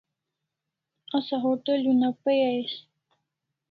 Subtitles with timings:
[1.17, 2.73] Asa hotel una pai ais